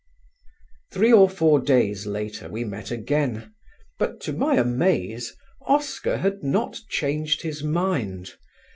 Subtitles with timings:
[0.91, 3.53] Three or four days later we met again,
[3.99, 5.35] but to my amaze
[5.67, 8.33] Oscar had not changed his mind.